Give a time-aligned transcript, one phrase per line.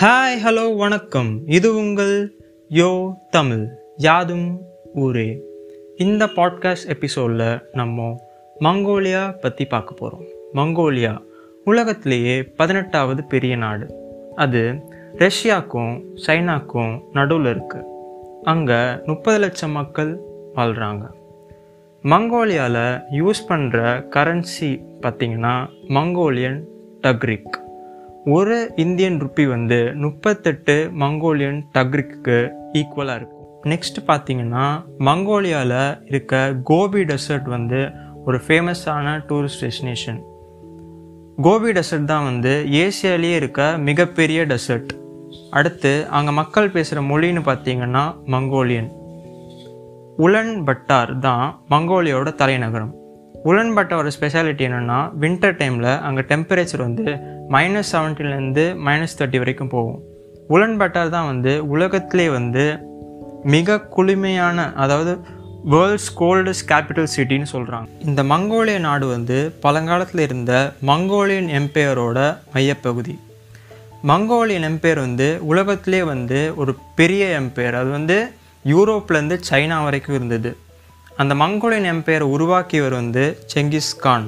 [0.00, 1.46] Hi hello வணக்கம்.
[1.46, 2.36] இது உங்கள்
[2.70, 3.68] யோ தமிழ்.
[3.96, 4.60] யாதும்
[4.94, 5.42] ஊரே.
[5.96, 8.20] இந்த பாட்காஸ்ட் எபிசோடில் நம்ம
[8.60, 10.24] மங்கோலியா பற்றி பார்க்க போகிறோம்
[10.54, 11.18] மங்கோலியா
[11.64, 13.94] உலகத்திலேயே பதினெட்டாவது பெரிய நாடு.
[14.34, 14.62] அது
[15.18, 17.88] ரஷ்யாக்கும் சைனாக்கும் நடுவில் இருக்குது
[18.42, 20.20] அங்கே முப்பது லட்சம் மக்கள்
[20.54, 21.06] வாழ்கிறாங்க
[22.04, 24.70] மங்கோலியாவில் யூஸ் பண்ணுற கரன்சி
[25.00, 26.64] பார்த்திங்கன்னா மங்கோலியன்
[27.02, 27.61] டக்ரிக்.
[28.24, 33.46] ஒரு இந்தியன் ருப்பி வந்து முப்பத்தெட்டு மங்கோலியன் டக்ரிக்கு ஈக்குவலாக இருக்கும்.
[33.62, 37.90] நெக்ஸ்ட் பார்த்தீங்கன்னா மங்கோலியாவில் இருக்க கோபி டெசர்ட் வந்து
[38.24, 40.20] ஒரு ஃபேமஸான டூரிஸ்ட் டெஸ்டினேஷன்
[41.42, 44.92] கோபி டெசர்ட் தான் வந்து ஏசியாலேயே இருக்க மிகப்பெரிய டெசர்ட்
[45.50, 48.90] அடுத்து அங்கே மக்கள் பேசுகிற மொழின்னு பார்த்தீங்கன்னா மங்கோலியன்.
[50.16, 52.94] உலன் பட்டார் தான் மங்கோலியோட தலைநகரம்.
[53.50, 57.04] உலன்பட்டோட ஸ்பெஷாலிட்டி என்னென்னா வின்டர் டைமில் அங்கே டெம்பரேச்சர் வந்து
[57.54, 60.00] மைனஸ் செவன்டீன்லேருந்து மைனஸ் தேர்ட்டி வரைக்கும் போகும்.
[60.48, 62.64] உலன் பட்டார் தான் வந்து உலகத்திலே வந்து
[63.54, 65.12] மிக குளுமையான அதாவது
[65.72, 70.52] வேர்ல்ட்ஸ் கோல்டஸ்ட் கேபிட்டல் சிட்டின்னு சொல்கிறாங்க இந்த மங்கோலிய நாடு வந்து பழங்காலத்தில் இருந்த
[70.90, 72.18] மங்கோலியன் எம்பையரோட
[72.54, 73.14] மையப்பகுதி.
[74.10, 78.16] மங்கோலியன் எம்பையர் வந்து உலகத்திலே வந்து ஒரு பெரிய எம்பையர் அது வந்து
[78.64, 80.52] யூரோப்லேருந்து சைனா வரைக்கும் இருந்தது.
[81.16, 84.26] அந்த மங்கோலியன் எம்பையரை உருவாக்கியவர் வந்து செங்கிஸ் கான்.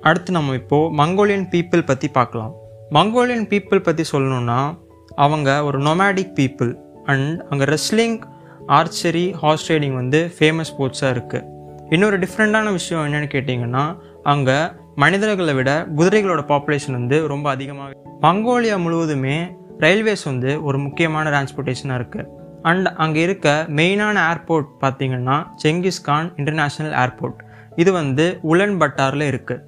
[0.00, 2.52] அடுத்து நம்ம இப்போது மங்கோலியன் பீப்புள் பற்றி பார்க்கலாம்.
[2.90, 4.74] மங்கோலியன் பீப்புள் பற்றி சொல்லணுன்னா
[5.14, 6.72] அவங்க ஒரு நொமேடிக் பீப்புள்.
[7.04, 8.18] அண்ட் அங்கே ரெஸ்லிங்
[8.66, 11.46] ஆர்ச்சரி ஹார்ஸ் ரைடிங் வந்து ஃபேமஸ் ஸ்போர்ட்ஸாக இருக்குது
[11.90, 14.58] இன்னொரு டிஃப்ரெண்ட்டான விஷயம் என்னென்னு கேட்டிங்கன்னா அங்கே
[14.94, 19.36] மனிதர்களை விட குதிரைகளோட பாப்புலேஷன் வந்து ரொம்ப அதிகமாக மங்கோலியா முழுவதுமே
[19.78, 22.28] ரயில்வேஸ் வந்து ஒரு முக்கியமான டிரான்ஸ்போர்ட்டேஷனாக இருக்குது
[22.68, 27.40] அண்ட் அங்கே இருக்க மெயினான ஏர்போர்ட் பார்த்திங்கன்னா செங்கிஸ்கான் இன்டர்நேஷ்னல் ஏர்போர்ட்
[27.76, 29.64] இது வந்து உலன் பட்டாரில் இருக்குது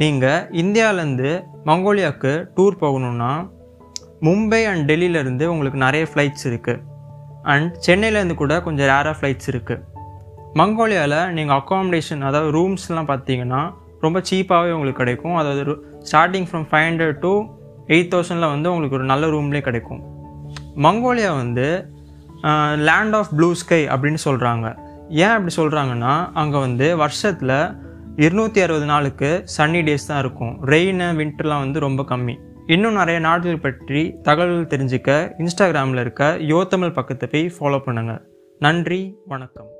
[0.00, 1.30] நீங்கள் இந்தியாவிலேருந்து
[1.64, 3.32] மங்கோலியாவுக்கு டூர் போகணுன்னா
[4.26, 6.82] மும்பை அண்ட் டெல்லியிலேருந்து உங்களுக்கு நிறைய ஃப்ளைட்ஸ் இருக்குது
[7.52, 9.84] அண்ட் சென்னையிலேருந்து கூட கொஞ்சம் ரேராக ஃப்ளைட்ஸ் இருக்குது
[10.58, 13.60] மங்கோலியாவில் நீங்கள் அக்காமடேஷன் அதாவது ரூம்ஸ்லாம் பார்த்தீங்கன்னா
[14.04, 15.36] ரொம்ப சீப்பாகவே உங்களுக்கு கிடைக்கும்.
[15.40, 15.74] அதாவது
[16.08, 17.32] starting from five hundred to
[17.94, 20.00] eight தௌசண்டில் வந்து உங்களுக்கு ஒரு நல்ல ரூம்லேயே கிடைக்கும்.
[20.86, 21.66] மங்கோலியா வந்து
[22.88, 24.66] லேண்ட் ஆஃப் ப்ளூ ஸ்கை அப்படின்னு சொல்கிறாங்க
[25.08, 27.56] ஏன் அப்படி சொல்கிறாங்கன்னா அங்கே வந்து வருஷத்தில்
[28.16, 30.54] இருநூற்றி அறுபது நாளுக்கு சன்னி டேஸ் தான் இருக்கும்.
[30.72, 32.36] ரெயின் வின்டர்லாம் வந்து ரொம்ப கம்மி.
[32.66, 38.22] இன்னும் நிறைய நாடுகள் பற்றி தகவல்கள் தெரிஞ்சுக்க இன்ஸ்டாகிராமில் இருக்க யோத்தமிழ் பக்கத்தை போய் ஃபாலோ பண்ணுங்கள்
[38.58, 39.70] நன்றி வணக்கம்.